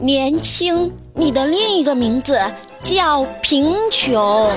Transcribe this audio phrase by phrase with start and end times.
[0.00, 2.38] 年轻，你的另一个名字
[2.82, 4.50] 叫贫穷。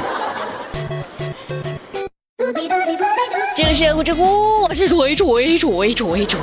[3.55, 6.39] 这个是知乎，我是追追追追追。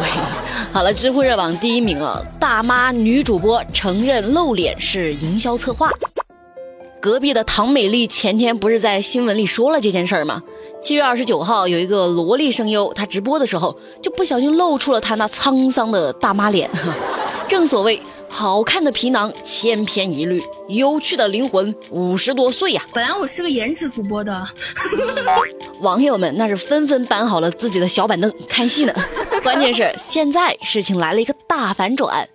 [0.73, 5.91] 好了，知乎热榜第一名啊，大妈女主播承认露脸是营销策划。
[7.01, 10.43] 隔壁的唐美丽前天不是在新闻里说了这件事儿吗？
[10.81, 16.71] 七月二十九号，有一个萝莉声优，她直播的时候就不小心露出了她那沧桑的大妈脸。
[17.47, 18.01] 正所谓。
[18.29, 22.83] 好看的皮囊千篇一律，有趣的灵魂五十多岁呀！
[22.93, 24.47] 本来我是个颜值主播的，
[25.81, 28.93] 网友们那是纷纷搬好了自己的小板凳看戏呢。
[29.43, 32.29] 关键是现在事情来了一个大反转，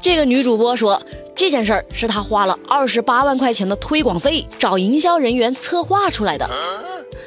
[0.00, 1.00] 这个女主播说
[1.34, 6.48] 这件事儿是她花了二十八万块钱的推广费找营销人员策划出来的。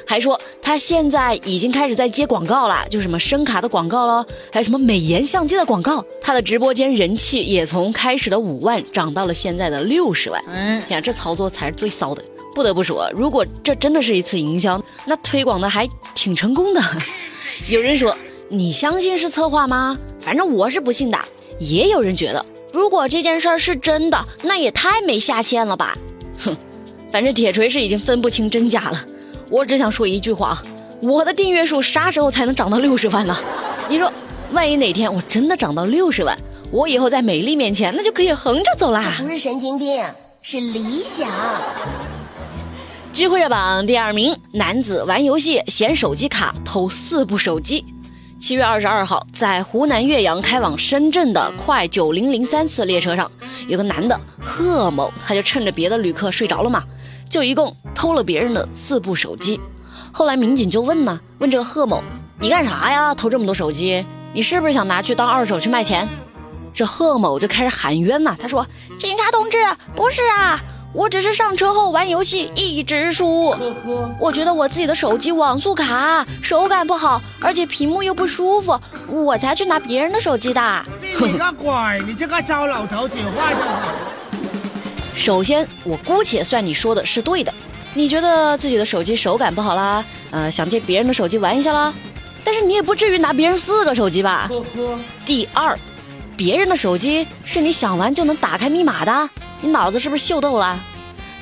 [0.06, 6.04] 还说她现在已经开始在接广告了，就什么声卡的广告了，还有什么美颜相机的广告。
[6.20, 10.42] 她的直播间人气也从开始的五万涨到了现在的六十万。
[10.48, 12.22] 嗯，呀，这操作才是最骚的。
[12.54, 16.82] 不得不说，如果这真的是一次营销，那推广的还挺成功的。
[17.68, 18.14] 有人说，
[18.48, 19.96] 你相信是策划吗？
[20.20, 21.18] 反正我是不信的。
[21.58, 25.96] 也有人觉得，如果这件事儿是真的，那也太没下限了吧。
[26.38, 26.56] 哼，
[27.10, 28.98] 反正铁锤是已经分不清真假了。
[29.50, 30.60] 我只想说一句话，
[31.02, 33.36] 我的订阅数啥时候才能涨到六十万呢？
[33.88, 34.10] 你说，
[34.52, 36.36] 万一哪天我真的涨到六十万，
[36.70, 39.16] 我以后在美丽面前那就可以横着走啦。
[39.18, 40.02] 不是神经病，
[40.40, 41.30] 是理想。
[43.12, 47.84] 知乎热榜第二名，男子玩游戏嫌手机卡偷四部手机。
[48.42, 53.30] 七月二十二号，在湖南岳阳开往深圳的快九零零三次列车上，
[53.68, 56.82] 有个男的贺某，他就趁着别的旅客睡着了嘛。
[57.30, 59.60] 就一共偷了别人的四部手机，
[60.10, 62.02] 后来民警就问呢，问这个贺某，
[62.40, 63.14] 你干啥呀？
[63.14, 66.08] 偷这么多手机，你是不是想拿去当二手去卖钱？
[66.74, 68.66] 这贺某就开始喊冤呐，他说
[68.98, 69.58] ：“警察同志，
[69.94, 70.60] 不是啊，
[70.92, 73.54] 我只是上车后玩游戏一直输，
[74.18, 81.72] 我觉得我自己的手机网速卡，手感不好，而且屏幕又不舒服，我才去拿别人的手机的。”你个鬼，
[82.06, 83.60] 你这个糟老头子坏的。
[85.16, 87.52] 首先，我姑且算你说的是对的。
[87.94, 91.92] 你觉得自己的手机手感不好啦，呃，想借别人的手机玩一下啦。
[92.44, 94.46] 但是你也不至于拿别人四个手机吧？
[94.48, 94.98] 呵呵。
[95.24, 95.78] 第二，
[96.44, 99.30] 别人的手机是你想玩就能打开密码的，
[99.60, 100.76] 你脑子是不是秀逗了？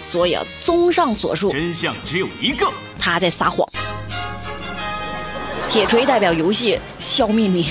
[0.02, 3.66] 所以啊，综上所述，真相只有一个，他在撒谎。
[5.70, 7.66] 铁锤代表游戏消灭你。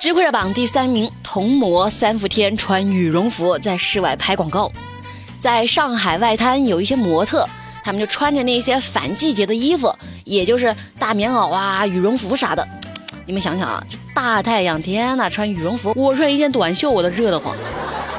[0.00, 4.68] 知乎热榜第三名，童模三伏天穿羽绒服在室外拍广告。
[5.38, 7.48] 在上海外滩有一些模特，
[7.84, 12.66] 他们就穿着那些反季节的衣服，也就是大棉袄啊、羽绒服啥的。
[13.24, 17.56] 你们想想啊，这大太阳天呐，穿羽绒服，我穿一件短袖我都热得慌。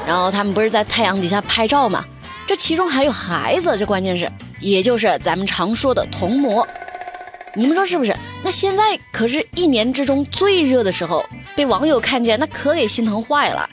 [0.06, 2.04] 然后他们不是在太阳底下拍照吗？
[2.46, 6.66] 这其中还有孩子，这关键是，也就是咱们常说的童模。
[7.54, 8.14] 你们说是不是？
[8.42, 8.82] 那现在
[9.12, 11.24] 可是一年之中最热的时候。
[11.56, 13.70] 被网友看见，那可给心疼坏了。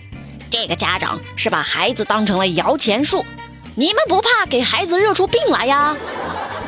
[0.52, 3.26] 这个家长是把孩子当成了摇钱树，
[3.74, 5.98] 你们不怕给孩子热出病来呀？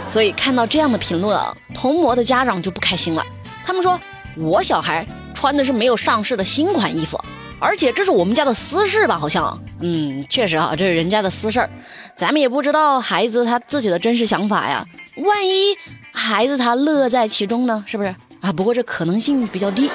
[0.09, 3.23] 所以看到这样的评论啊，童模的家长就不开心了。
[3.63, 3.99] 他们说
[4.35, 7.19] ：“我小孩穿的是没有上市的新款衣服，
[7.59, 9.17] 而且这是我们家的私事吧？
[9.17, 11.69] 好像，嗯，确实啊，这是人家的私事儿，
[12.15, 14.85] 咱们也不知道孩子他自己的真实想法呀。
[15.17, 15.75] 万一
[16.11, 17.83] 孩子他乐在其中呢？
[17.87, 18.51] 是不是啊？
[18.51, 19.89] 不过这可能性比较低。”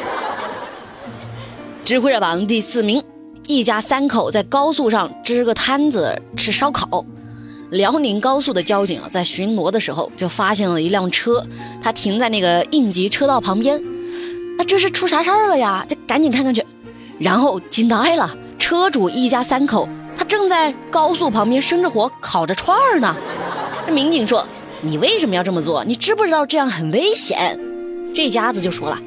[1.84, 3.02] 知乎热榜第四名，
[3.46, 7.04] 一家三口在高速上支个摊子吃烧烤。
[7.70, 11.46] 辽宁高速的交警啊，在巡逻的时候就发现了一辆车，
[11.82, 13.82] 它停在那个应急车道旁边。
[14.58, 15.86] 那这是出啥事儿了呀？
[15.88, 16.62] 就赶紧看看去。
[17.18, 23.16] 然后惊呆了，车主一家三口，他正在高速旁边生着火烤着串儿呢。
[23.86, 24.46] 这民警说
[24.82, 25.82] ：“你为什么要这么做？
[25.84, 27.58] 你知不知道这样很危险？”
[28.14, 28.98] 这家子就说了：“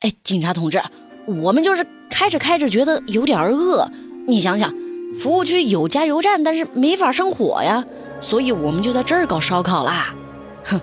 [0.00, 0.80] 哎，警察同志，
[1.26, 3.88] 我们就是。”开着开着觉得有点饿，
[4.26, 4.68] 你想想，
[5.20, 7.84] 服务区有加油站，但是没法生火呀，
[8.20, 10.12] 所以我们就在这儿搞烧烤啦。
[10.64, 10.80] 哼，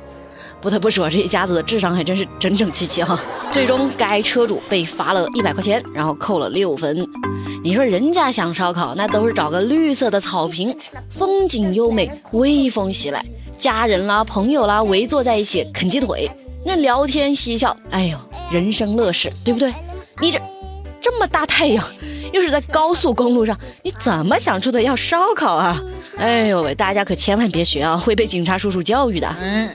[0.62, 3.20] 不得不说这一家子的智商还真是整整齐齐哈。
[3.52, 7.08] 最终该车主被罚了一百块钱，然后扣了六分。
[7.64, 10.76] 你说人家想烧烤，那都是找个绿色的草坪，
[11.10, 13.24] 风景优美，微风袭来，
[13.58, 16.30] 家人啦、朋友啦围坐在一起啃鸡腿，
[16.66, 18.18] 那聊天嬉笑，哎呦，
[18.52, 19.74] 人生乐事，对不对？
[20.22, 20.40] 你这。
[21.00, 21.82] 这么大太阳，
[22.34, 25.82] 又是在高速公路上，你怎么想出的要烧烤啊？
[26.18, 29.36] 哎呦喂，大家可千万别学啊，会被警察叔叔教育的。
[29.40, 29.70] 嗯。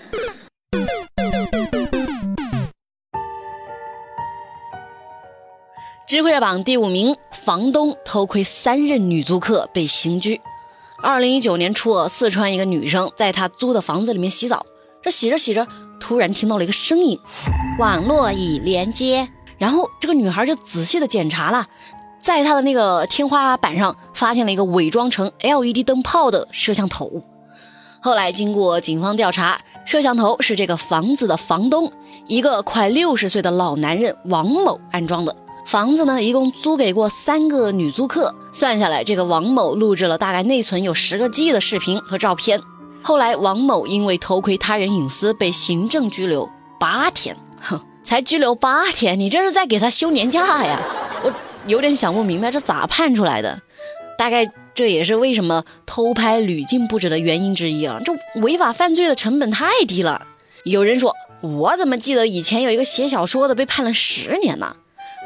[6.06, 10.40] 智慧榜第五名，房东偷窥三任女租客被刑拘。
[11.02, 14.66] 二零一九年初，四川一个女生在她租的房子里面洗澡，
[15.00, 15.66] 这洗着洗着，
[15.99, 17.19] 突然听到了一个声音
[17.78, 19.26] ：“网络已连接。”
[19.58, 21.66] 然后这个女孩就仔细的检查了，
[22.20, 27.22] 在她的那个天花板上发现了一个伪装成 LED 灯泡的摄像头。
[28.02, 31.90] 后来经过警方调查，摄像头是这个房子的房东，
[32.26, 35.34] 一个快六十岁的老男人王某安装的。
[35.64, 42.61] 房子呢，一共租给过三个女租客，算下来，这个王某录制了大概内存有十个 G 的视频和照片。
[43.03, 46.49] 后来，王某因为偷窥他人隐私被行政拘留
[46.79, 50.79] 八天，哼， 才拘留八天，你这是在给他休年假呀？
[51.23, 51.32] 我
[51.67, 53.61] 有点想不明白，这咋判出来的？
[54.19, 57.99] 大概这也是为什么偷拍屡禁不止的原因之一啊！
[58.05, 60.26] 这违法犯罪的成本太低了。
[60.65, 64.76] 有人说，我怎么记得以前有一个写小说的被判了十年呢？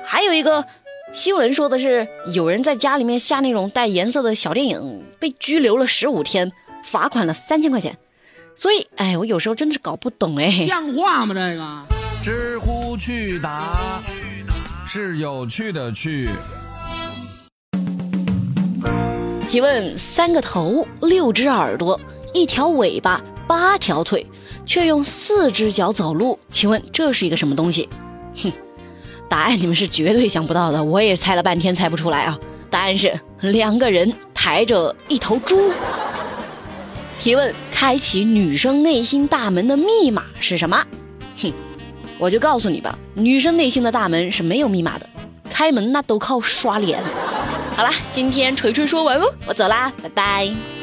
[0.06, 0.64] 还有一个
[1.12, 6.52] 新闻说的是，有人在家里面下那种带颜色的小电影，被拘留了十五天，
[6.84, 7.98] 罚款了三千块钱。
[8.54, 11.34] 所以，哎，我有时候真的是搞不懂哎，像话吗？
[12.22, 14.00] 这个知乎趣答
[14.86, 16.30] 是有趣的趣。
[19.48, 22.00] 提问：三个头，六只耳朵，
[22.32, 24.24] 一条尾巴，八条腿，
[24.64, 27.88] 却用四只脚走路，请问这是一个什么东西？
[28.36, 28.52] 哼。
[29.28, 32.38] 答案你们是绝对想不到的，我也猜了半天猜不出来啊！
[32.70, 35.72] 答案是两个人抬着一头猪。
[37.18, 40.84] 提问：开启女生内心大门的密码是什么？
[41.36, 41.52] 哼，
[42.18, 45.08] 我就告诉你吧，女生内心的大门是没有密码的，
[45.50, 47.02] 开门那都靠刷脸。
[47.74, 50.75] 好了，今天锤锤说完了，我走啦，拜拜。